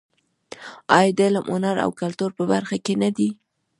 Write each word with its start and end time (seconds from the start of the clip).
آیا 0.97 1.11
د 1.17 1.19
علم، 1.27 1.45
هنر 1.53 1.75
او 1.85 1.89
کلتور 2.01 2.31
په 2.37 2.43
برخه 2.51 2.77
کې 2.85 2.93
نه 3.03 3.09
دی؟ 3.17 3.29